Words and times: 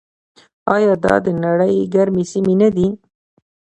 آیا 0.75 0.93
دا 1.03 1.15
د 1.25 1.27
نړۍ 1.45 1.75
ګرمې 1.93 2.23
سیمې 2.31 2.55
نه 2.61 2.69
دي؟ 2.75 2.87